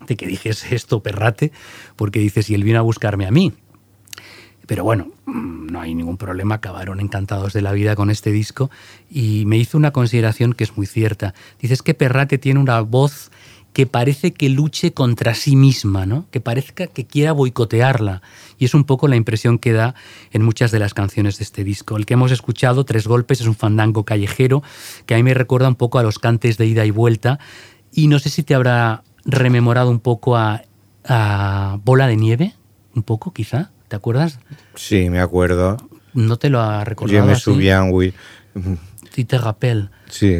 [0.06, 1.52] de que dijese esto Perrate,
[1.96, 3.52] porque dice, si él vino a buscarme a mí.
[4.66, 8.70] Pero bueno, mm, no hay ningún problema, acabaron encantados de la vida con este disco
[9.10, 11.34] y me hizo una consideración que es muy cierta.
[11.60, 13.30] Dices que Perrate tiene una voz
[13.76, 16.24] que parece que luche contra sí misma, ¿no?
[16.30, 18.22] Que parezca que quiera boicotearla.
[18.58, 19.94] Y es un poco la impresión que da
[20.32, 21.98] en muchas de las canciones de este disco.
[21.98, 24.62] El que hemos escuchado, Tres Golpes, es un fandango callejero
[25.04, 27.38] que a mí me recuerda un poco a los cantes de ida y vuelta.
[27.92, 30.62] Y no sé si te habrá rememorado un poco a,
[31.04, 32.54] a Bola de Nieve,
[32.94, 33.72] un poco quizá.
[33.88, 34.38] ¿Te acuerdas?
[34.74, 35.76] Sí, me acuerdo.
[36.14, 37.20] No te lo ha recordado.
[37.22, 38.12] Je me souviens, oui.
[39.12, 39.88] Sí, te rappelle.
[40.08, 40.36] Sí,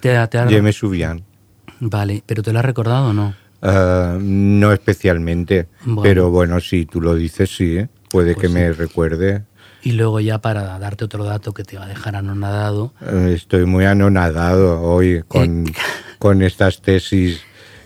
[0.00, 1.22] Te, te ha- je me souviens.
[1.80, 3.34] Vale, pero ¿te lo has recordado o no?
[3.62, 6.02] Ah, no especialmente, Bueno.
[6.02, 7.88] pero bueno, si tú lo dices, sí, ¿eh?
[8.10, 9.44] puede Pues que me recuerde.
[9.82, 13.64] Y luego ya para darte otro dato que te va a dejar anonadado, Eh, Estoy
[13.66, 15.72] muy anonadado hoy con, Eh.
[16.18, 17.40] con estas tesis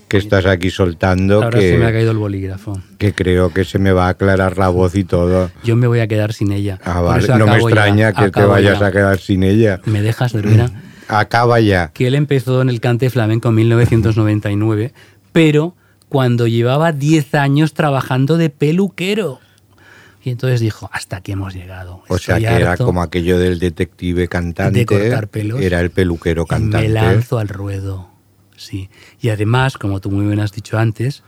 [0.09, 2.81] que estás aquí soltando, ahora se me ha que, caído el bolígrafo.
[2.99, 5.51] que creo que se me va a aclarar la voz y todo.
[5.63, 6.79] Yo me voy a quedar sin ella.
[6.85, 8.87] Ah, vale, no me acabo ya, extraña que te vayas ya.
[8.87, 9.81] a quedar sin ella.
[9.85, 10.71] ¿Me dejas, Cervera?
[11.09, 11.91] Acaba ya.
[11.93, 14.95] que él empezó en el cante flamenco en 1999,
[15.33, 15.75] pero
[16.09, 19.41] cuando llevaba 10 años trabajando de peluquero.
[20.23, 22.03] Y entonces dijo, hasta aquí hemos llegado.
[22.09, 24.79] O sea que era como aquello del detective cantante.
[24.79, 25.61] de cortar pelos.
[25.61, 26.89] Era el peluquero y cantante.
[26.89, 28.14] Me lanzo al ruedo.
[28.65, 28.89] Sí.
[29.21, 31.23] Y además, como tú muy bien has dicho antes,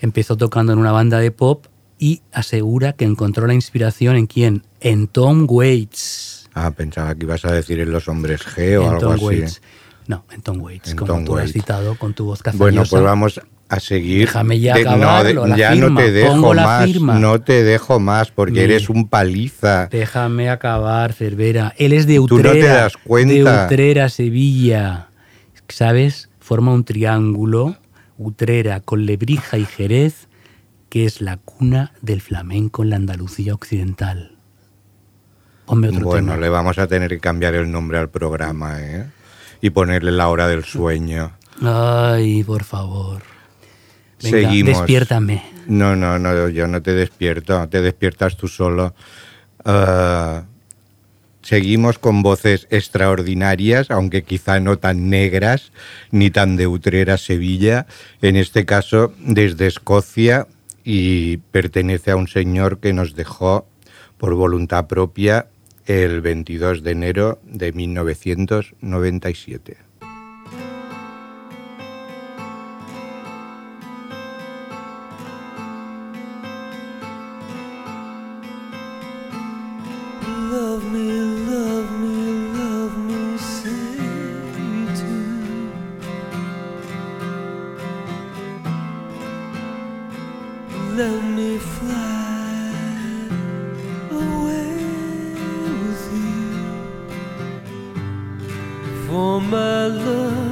[0.00, 1.66] empezó tocando en una banda de pop
[1.98, 4.62] y asegura que encontró la inspiración en quién?
[4.80, 6.48] En Tom Waits.
[6.54, 9.24] Ah, pensaba que ibas a decir en los hombres G o en algo Tom así.
[9.24, 9.62] Waits.
[10.06, 12.62] No, en Tom Waits, En como Tom tú has citado con tu voz cazallosa.
[12.62, 14.26] Bueno, pues vamos, a seguir.
[14.26, 17.98] Déjame ya de- acabarlo, de- la ya firma, no te dejo más, no te dejo
[17.98, 18.64] más porque Mira.
[18.64, 19.86] eres un paliza.
[19.86, 21.74] Déjame acabar, Cervera.
[21.78, 22.52] Él es de Tú no Utrera.
[22.52, 23.32] te das cuenta.
[23.60, 25.08] De Utrera, Sevilla.
[25.68, 26.28] ¿Sabes?
[26.44, 27.76] Forma un triángulo,
[28.18, 30.28] Utrera con Lebrija y Jerez,
[30.90, 34.36] que es la cuna del flamenco en la Andalucía occidental.
[35.64, 36.36] Ponme otro Bueno, tema.
[36.42, 39.06] le vamos a tener que cambiar el nombre al programa, ¿eh?
[39.62, 41.32] Y ponerle la hora del sueño.
[41.62, 43.22] Ay, por favor.
[44.22, 44.76] Venga, Seguimos.
[44.76, 45.42] despiértame.
[45.66, 48.94] No, no, no, yo no te despierto, te despiertas tú solo.
[49.64, 50.44] Ah,
[51.44, 55.72] seguimos con voces extraordinarias, aunque quizá no tan negras
[56.10, 57.86] ni tan de Utrera Sevilla,
[58.22, 60.48] en este caso desde Escocia
[60.82, 63.68] y pertenece a un señor que nos dejó
[64.18, 65.46] por voluntad propia
[65.86, 69.76] el 22 de enero de 1997.
[90.96, 92.70] Let me fly
[94.12, 94.76] away
[95.80, 96.54] with you.
[99.08, 100.43] For my love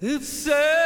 [0.00, 0.77] It's sad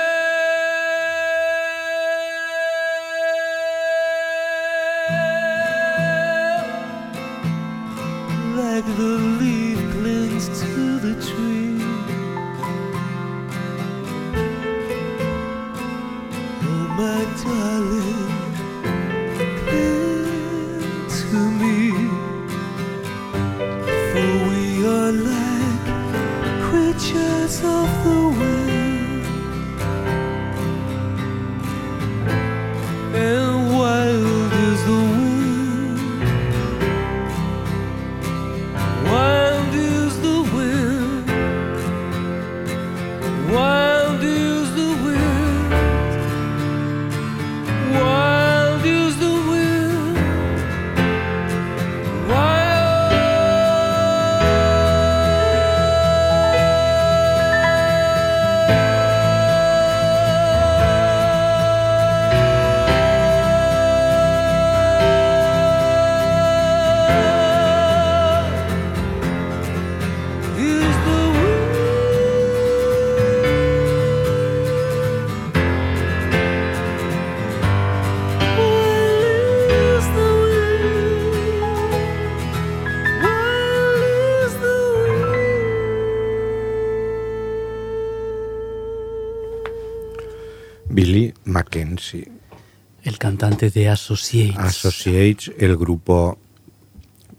[93.70, 94.58] de Associates.
[94.58, 96.38] Associates, el grupo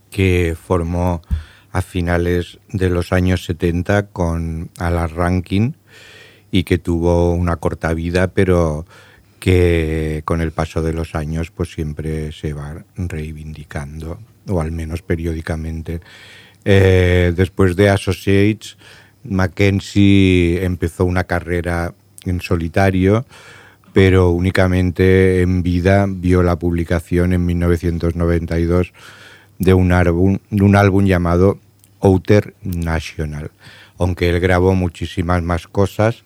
[0.10, 1.22] que formó
[1.72, 5.76] a finales de los años 70 con Alan Rankin
[6.52, 8.86] y que tuvo una corta vida, pero
[9.40, 15.02] que con el paso de los años pues siempre se va reivindicando, o al menos
[15.02, 16.00] periódicamente.
[16.64, 18.78] Eh, después de Associates,
[19.24, 21.94] Mackenzie empezó una carrera
[22.24, 23.26] en solitario,
[23.94, 28.92] pero únicamente en vida vio la publicación en 1992
[29.60, 31.60] de un álbum, de un álbum llamado
[32.02, 33.52] Outer National,
[33.98, 36.24] aunque él grabó muchísimas más cosas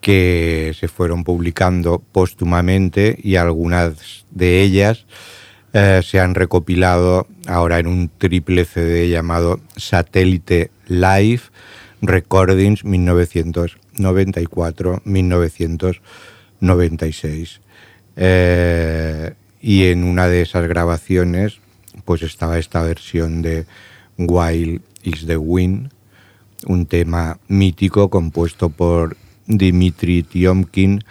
[0.00, 5.06] que se fueron publicando póstumamente y algunas de ellas
[5.72, 11.42] eh, se han recopilado ahora en un triple CD llamado Satélite Live
[12.00, 12.84] Recordings
[16.60, 17.60] 1994-1996.
[18.16, 21.60] Eh, y en una de esas grabaciones
[22.04, 23.66] pues estaba esta versión de
[24.16, 25.90] Wild is the Wind,
[26.66, 31.04] un tema mítico compuesto por Dimitri Tiomkin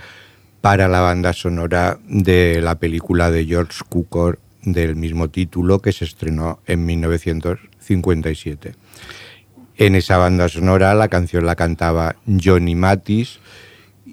[0.62, 6.06] para la banda sonora de la película de George Cukor del mismo título que se
[6.06, 8.76] estrenó en 1957.
[9.78, 13.40] En esa banda sonora la canción la cantaba Johnny Matis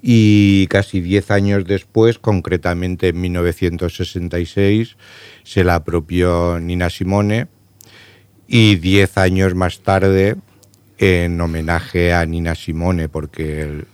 [0.01, 4.97] y casi 10 años después, concretamente en 1966,
[5.43, 7.47] se la apropió Nina Simone
[8.47, 10.35] y 10 años más tarde,
[10.97, 13.87] en homenaje a Nina Simone, porque él,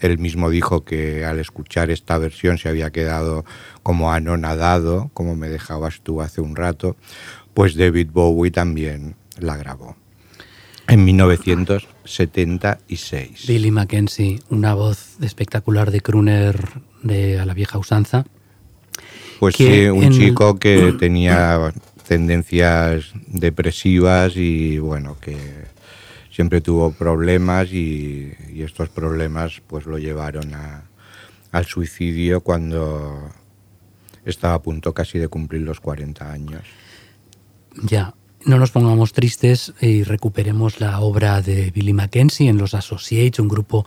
[0.00, 3.44] él mismo dijo que al escuchar esta versión se había quedado
[3.82, 6.96] como anonadado, como me dejabas tú hace un rato,
[7.54, 9.96] pues David Bowie también la grabó
[10.88, 13.46] en 1976.
[13.46, 16.68] Billy Mackenzie, una voz espectacular de crooner
[17.02, 18.24] de a la vieja usanza.
[19.40, 21.72] Pues sí, un en- chico que tenía
[22.06, 25.36] tendencias depresivas y bueno, que
[26.30, 30.82] siempre tuvo problemas y, y estos problemas pues lo llevaron a-
[31.52, 33.30] al suicidio cuando
[34.24, 36.62] estaba a punto casi de cumplir los 40 años.
[37.82, 38.14] Ya,
[38.44, 43.48] no nos pongamos tristes y recuperemos la obra de Billy Mackenzie en los Associates, un
[43.48, 43.86] grupo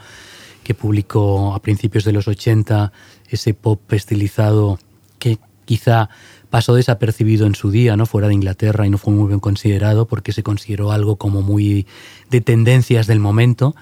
[0.63, 2.91] que publicó a principios de los 80
[3.29, 4.79] ese pop estilizado
[5.19, 6.09] que quizá
[6.49, 8.05] pasó desapercibido en su día, ¿no?
[8.05, 11.85] Fuera de Inglaterra y no fue muy bien considerado porque se consideró algo como muy
[12.29, 13.75] de tendencias del momento,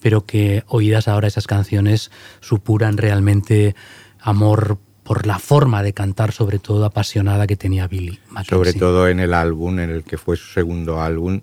[0.00, 2.10] pero que oídas ahora esas canciones
[2.40, 3.74] supuran realmente
[4.20, 8.56] amor por la forma de cantar, sobre todo apasionada que tenía Billy Mackenzie.
[8.56, 11.40] Sobre todo en el álbum, en el que fue su segundo álbum,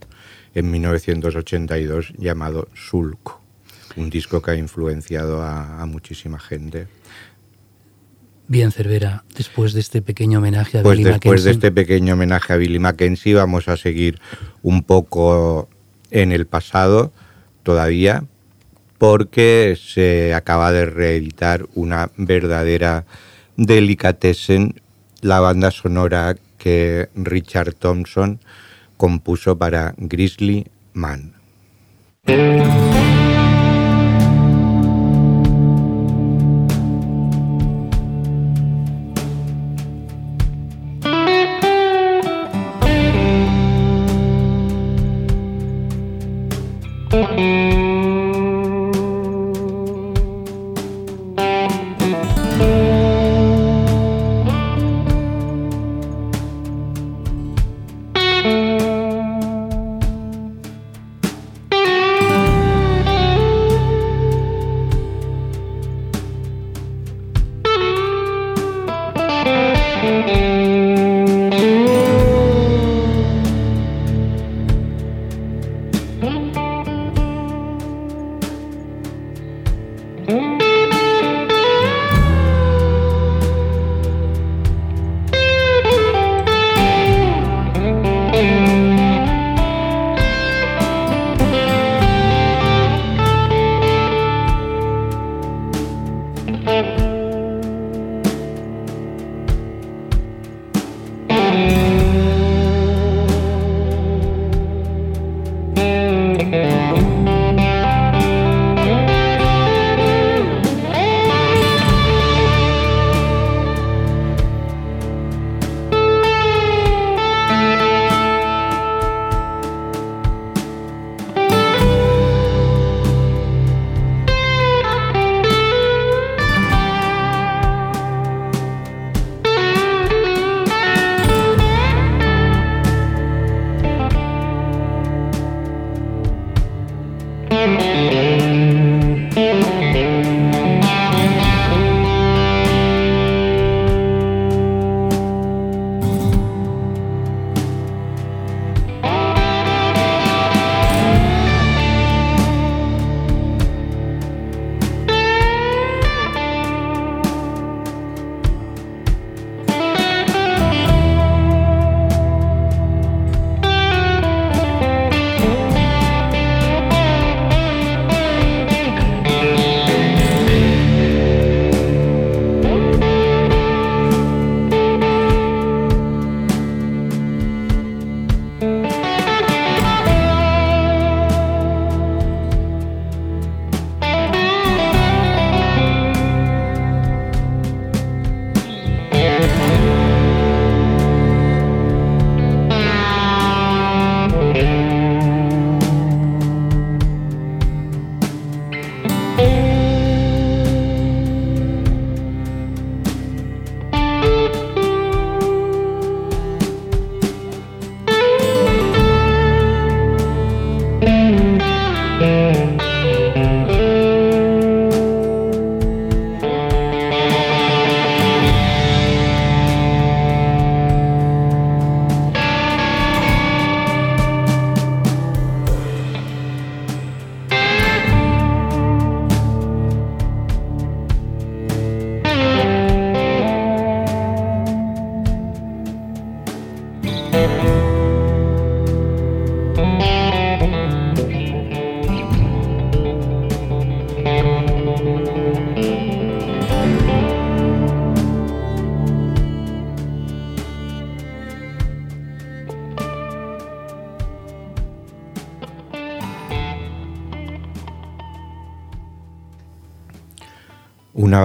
[0.56, 3.42] en 1982, llamado Sulco,
[3.96, 6.88] un disco que ha influenciado a, a muchísima gente.
[8.48, 12.52] Bien, Cervera, después de este pequeño homenaje a Pues Billy después de este pequeño homenaje
[12.52, 14.20] a Billy Mackenzie vamos a seguir
[14.64, 15.70] un poco
[16.10, 17.14] en el pasado
[17.62, 18.24] todavía
[18.98, 23.06] porque se acaba de reeditar una verdadera
[23.60, 24.82] delicatessen,
[25.22, 28.40] la banda sonora que Richard Thompson
[28.96, 31.34] compuso para Grizzly Man.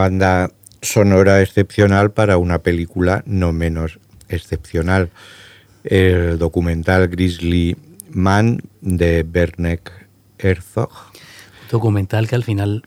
[0.05, 0.51] Banda
[0.83, 3.99] sonora excepcional para una película no menos
[4.29, 5.09] excepcional.
[5.83, 7.77] El documental Grizzly
[8.11, 9.91] Man de Bernek
[10.39, 10.91] Herzog,
[11.71, 12.83] Documental que al final...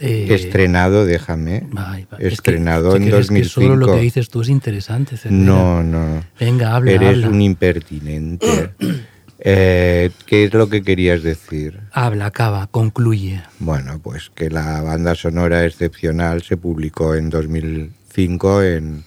[0.00, 3.60] eh, estrenado, déjame, ay, va, es que- estrenado en crees que 2005.
[3.60, 5.16] Solo lo que dices tú es interesante.
[5.16, 5.42] Cervera.
[5.44, 6.24] No, no.
[6.40, 7.28] Venga, habla, Eres habla.
[7.28, 8.70] un impertinente.
[9.40, 11.80] Eh, ¿Qué es lo que querías decir?
[11.92, 13.42] Habla, acaba, concluye.
[13.60, 19.04] Bueno, pues que la banda sonora excepcional se publicó en 2005 en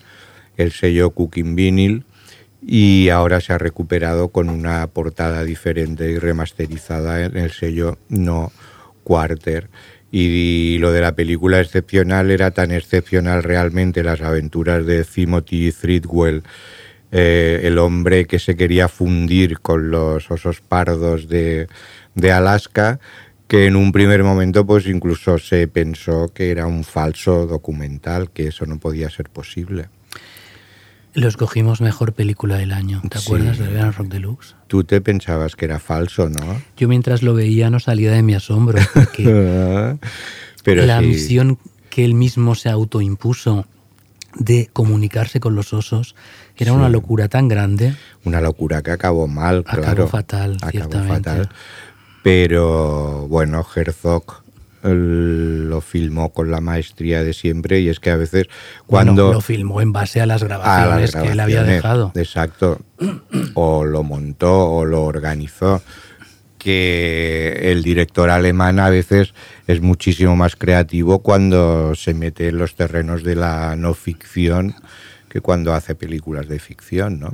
[0.57, 2.05] el sello Cooking Vinyl
[2.61, 8.51] y ahora se ha recuperado con una portada diferente y remasterizada en el sello No
[9.03, 9.69] Quarter.
[10.11, 16.43] Y lo de la película excepcional era tan excepcional realmente las aventuras de Timothy Threadwell,
[17.11, 21.67] eh, el hombre que se quería fundir con los osos pardos de,
[22.15, 22.99] de Alaska,
[23.47, 28.47] que en un primer momento pues incluso se pensó que era un falso documental, que
[28.47, 29.89] eso no podía ser posible.
[31.13, 33.01] Lo escogimos mejor película del año.
[33.09, 33.25] ¿Te Sí.
[33.27, 34.55] acuerdas de Verano Rock Deluxe?
[34.67, 36.61] Tú te pensabas que era falso, ¿no?
[36.77, 39.23] Yo mientras lo veía no salía de mi asombro, porque
[40.63, 41.57] Pero la sí, misión
[41.89, 43.65] que él mismo se autoimpuso
[44.35, 46.15] de comunicarse con los osos
[46.63, 47.95] era una locura tan grande.
[48.25, 50.07] una locura que acabó mal, Acabó claro.
[50.07, 51.29] fatal, Acabó ciertamente.
[51.29, 51.49] fatal.
[52.23, 54.41] Pero bueno, Herzog
[54.83, 58.47] lo filmó con la maestría de siempre y es que a veces
[58.87, 61.75] Bueno, cuando lo filmó en base a las a grabaciones las que él había grabaciones,
[61.83, 62.11] dejado.
[62.15, 62.79] Exacto.
[63.53, 65.81] O lo montó o lo organizó.
[66.57, 69.33] Que el director alemán a veces
[69.65, 74.75] es muchísimo más creativo cuando se mete en los terrenos de la no ficción
[75.31, 77.33] que cuando hace películas de ficción, ¿no?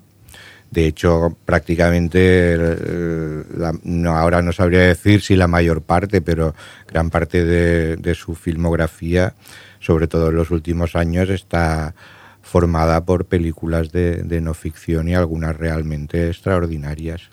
[0.70, 6.54] De hecho, prácticamente, eh, la- no, ahora no sabría decir si la mayor parte, pero
[6.88, 9.34] gran parte de, de su filmografía,
[9.80, 11.96] sobre todo en los últimos años, está
[12.42, 17.30] formada por películas de, de no ficción y algunas realmente extraordinarias.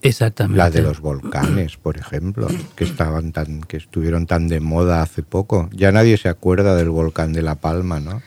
[0.00, 0.56] Exactamente.
[0.58, 2.46] La de los volcanes, por ejemplo,
[2.76, 5.68] que estaban tan, que estuvieron tan de moda hace poco.
[5.72, 8.22] Ya nadie se acuerda del volcán de La Palma, ¿no?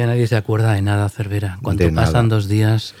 [0.00, 1.58] Ya nadie se acuerda de nada, Cervera.
[1.60, 2.36] Cuando De pasan nada.
[2.36, 2.94] dos días,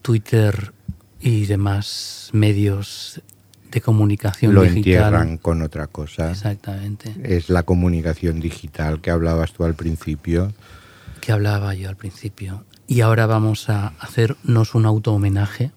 [0.00, 0.72] Twitter
[1.20, 3.20] y demás medios
[3.68, 4.76] de comunicación Lo digital.
[4.76, 6.30] entierran con otra cosa.
[6.30, 7.12] Exactamente.
[7.24, 10.52] Es la comunicación digital que hablabas tú al principio.
[11.20, 12.64] Que hablaba yo al principio.
[12.86, 15.72] Y ahora vamos a hacernos un auto homenaje.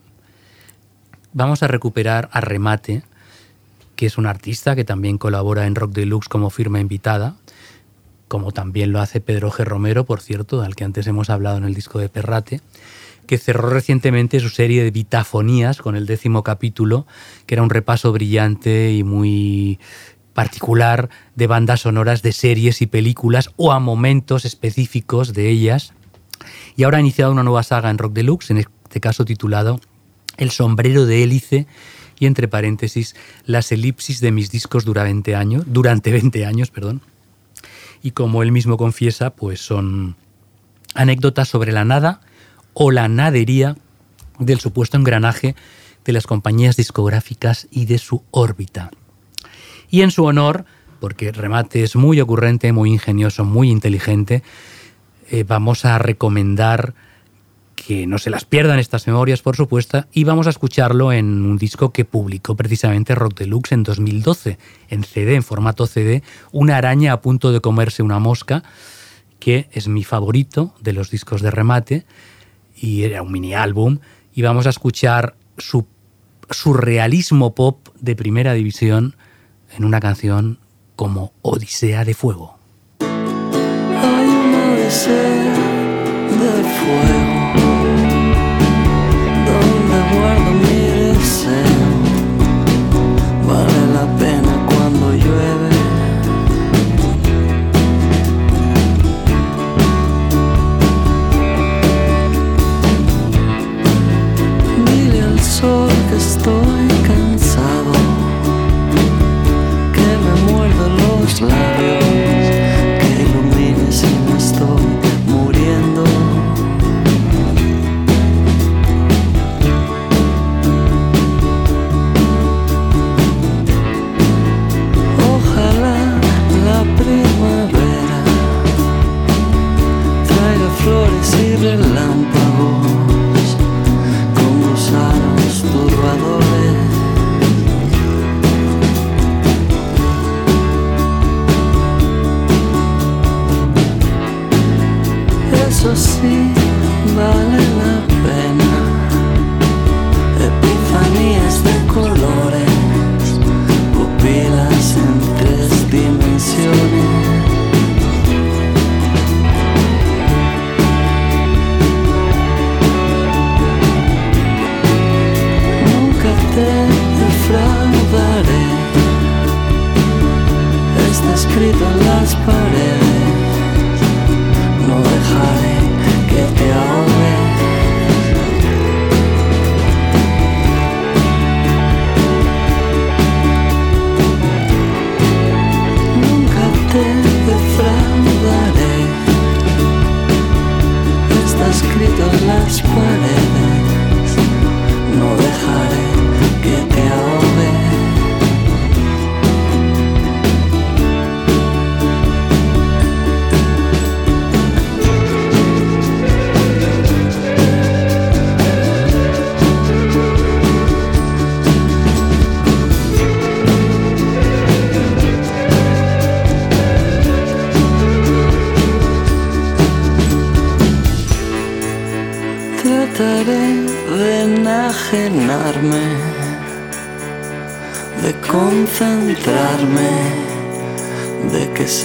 [1.33, 3.01] Vamos a recuperar a Remate,
[3.95, 7.37] que es un artista que también colabora en Rock Deluxe como firma invitada,
[8.27, 9.63] como también lo hace Pedro G.
[9.63, 12.61] Romero, por cierto, al que antes hemos hablado en el disco de Perrate,
[13.25, 17.05] que cerró recientemente su serie de Vitafonías con el décimo capítulo,
[17.45, 19.79] que era un repaso brillante y muy
[20.33, 25.93] particular de bandas sonoras de series y películas o a momentos específicos de ellas.
[26.75, 29.79] Y ahora ha iniciado una nueva saga en Rock Deluxe, en este caso titulado
[30.37, 31.67] El sombrero de hélice
[32.19, 33.15] y entre paréntesis
[33.45, 37.01] las elipsis de mis discos dura 20 años, durante 20 años, perdón.
[38.05, 40.15] Y como él mismo confiesa, pues son
[40.93, 42.21] anécdotas sobre la nada
[42.75, 43.77] o la nadería
[44.37, 45.55] del supuesto engranaje
[46.03, 48.91] de las compañías discográficas y de su órbita.
[49.89, 50.65] Y en su honor,
[50.99, 54.43] porque Remate es muy ocurrente, muy ingenioso, muy inteligente,
[55.31, 56.93] eh, vamos a recomendar
[57.85, 61.57] que no se las pierdan estas memorias, por supuesto, y vamos a escucharlo en un
[61.57, 64.57] disco que publicó precisamente Rock Deluxe en 2012,
[64.89, 68.63] en CD, en formato CD, Una araña a punto de comerse una mosca,
[69.39, 72.05] que es mi favorito de los discos de remate,
[72.75, 73.99] y era un mini álbum,
[74.33, 75.85] y vamos a escuchar su
[76.49, 79.15] surrealismo pop de primera división
[79.77, 80.57] en una canción
[80.95, 82.57] como Odisea de Fuego.
[82.99, 85.74] Hay una
[86.45, 87.84] de fuego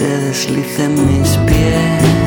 [0.01, 2.20] se deslicen mis pies.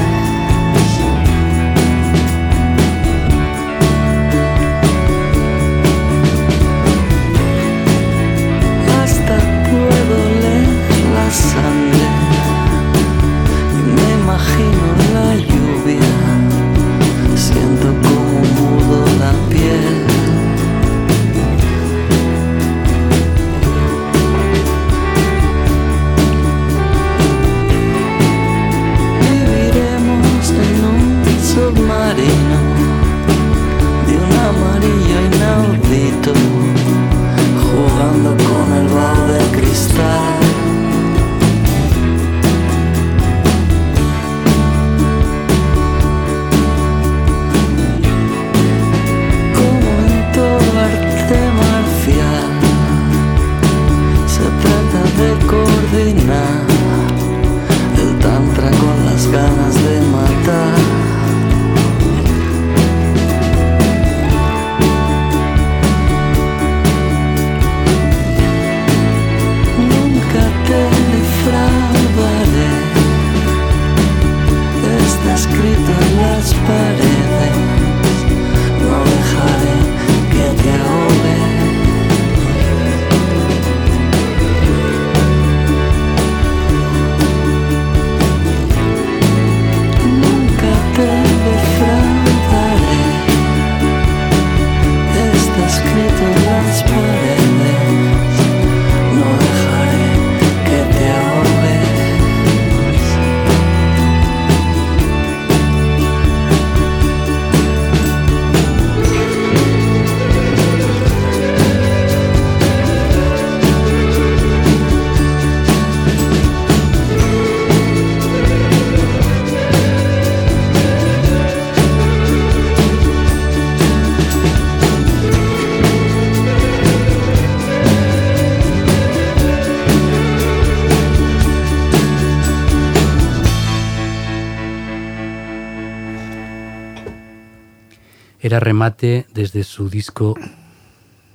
[138.55, 140.37] Era remate desde su disco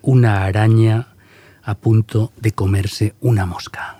[0.01, 1.09] Una araña
[1.63, 3.99] a punto de comerse una mosca.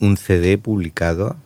[0.00, 1.36] Un CD publicado.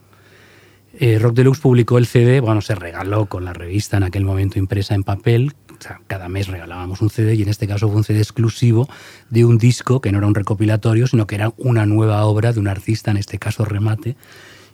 [0.95, 4.61] Eh, Rock Deluxe publicó el CD, bueno, se regaló con la revista en aquel momento
[4.61, 5.55] impresa en papel.
[5.77, 8.89] O sea, cada mes regalábamos un CD y en este caso fue un CD exclusivo
[9.31, 12.61] de un disco que no era un recopilatorio, sino que era una nueva obra de
[12.61, 14.15] un artista, en este caso Remate,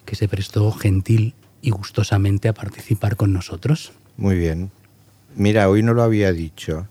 [0.04, 3.94] que se prestó gentil y gustosamente a participar con nosotros.
[4.18, 4.70] Muy bien.
[5.36, 6.86] Mira, hoy no lo había dicho.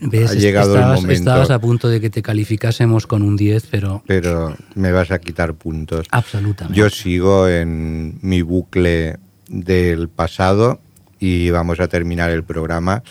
[0.00, 0.30] ¿Ves?
[0.30, 1.10] Ha llegado el momento.
[1.12, 5.18] estabas a punto de que te calificásemos con un 10, pero Pero me vas a
[5.18, 6.06] quitar puntos.
[6.10, 6.78] absolutamente.
[6.78, 9.16] Yo sigo en mi bucle
[9.48, 10.80] del pasado
[11.18, 13.02] y vamos a terminar el programa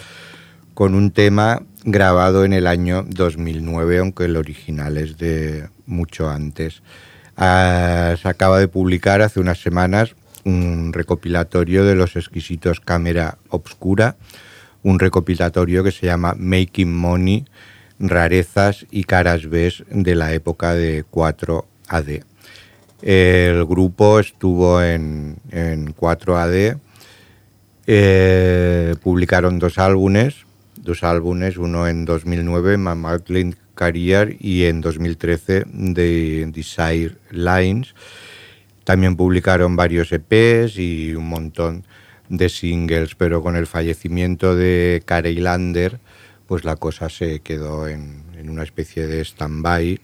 [0.74, 6.84] con un tema grabado en el año 2009, aunque el original es de mucho antes.
[7.36, 10.16] Ah, se acaba de publicar hace unas semanas
[10.48, 14.16] un recopilatorio de los exquisitos Cámara Obscura,
[14.82, 17.46] un recopilatorio que se llama Making Money,
[18.00, 22.24] rarezas y caras B de la época de 4AD.
[23.02, 26.80] El grupo estuvo en, en 4AD,
[27.86, 30.46] eh, publicaron dos álbumes,
[30.78, 37.94] dos álbumes, uno en 2009, Mamadlin Career, y en 2013, The Desire Lines.
[38.88, 41.84] También publicaron varios EPs y un montón
[42.30, 46.00] de singles, pero con el fallecimiento de Carey Lander,
[46.48, 50.00] pues la cosa se quedó en, una especie de stand-by,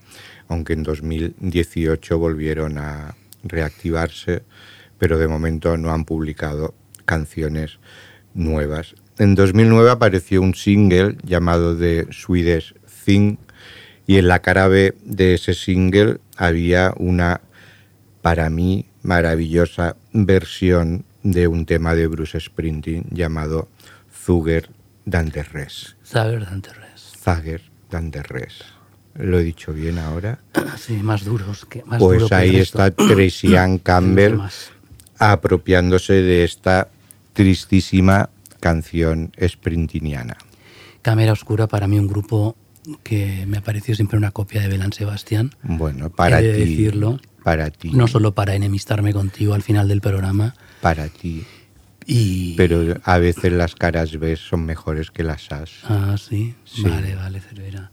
[0.48, 4.42] aunque en 2018 volvieron a reactivarse,
[4.98, 6.74] pero de momento no han publicado
[7.06, 7.78] canciones
[8.34, 8.96] nuevas.
[9.16, 12.74] En 2009 apareció un single llamado The Swedish
[13.06, 13.38] Thing
[14.06, 17.40] y en la cara B de ese single había una,
[18.24, 23.68] para mí, maravillosa versión de un tema de Bruce Springsteen llamado
[24.10, 24.70] Zuger
[25.04, 25.96] dan der Res.
[26.02, 27.12] Saber Dante Res.
[27.22, 27.60] Zager
[27.90, 28.64] dan der Res.
[29.14, 30.38] ¿Lo he dicho bien ahora?
[30.78, 34.38] Sí, más duros que más Pues duro ahí está Tracy Ann Campbell
[35.18, 36.88] apropiándose de esta
[37.34, 40.38] tristísima canción sprintiniana.
[41.02, 42.56] Cámara Oscura para mí un grupo
[43.02, 45.50] que me ha parecido siempre una copia de Belán Sebastián.
[45.62, 47.20] Bueno, para de ti, decirlo.
[47.44, 51.44] Para ti, No solo para enemistarme contigo al final del programa, para ti.
[52.06, 52.54] Y...
[52.56, 55.70] Pero a veces las caras B son mejores que las As.
[55.84, 56.54] Ah, sí.
[56.64, 56.82] Sí.
[56.82, 57.90] Vale, vale, Cervera.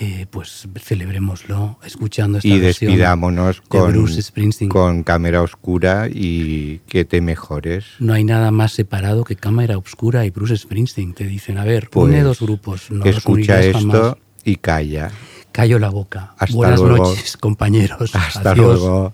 [0.00, 4.68] Eh, pues celebrémoslo escuchando esta Y versión despidámonos de con, Bruce Springsteen.
[4.68, 7.84] con cámara oscura y que te mejores.
[8.00, 11.14] No hay nada más separado que Cámara Obscura y Bruce Springsteen.
[11.14, 12.90] Te dicen, a ver, Pues, une dos grupos.
[12.90, 14.16] No Escucha esto jamás.
[14.44, 15.12] y calla.
[15.54, 16.34] Callo la boca.
[16.36, 16.96] Hasta Buenas luego.
[16.96, 18.12] noches, compañeros.
[18.12, 18.80] Hasta Adiós.
[18.80, 19.12] luego.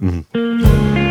[0.00, 1.09] Mm.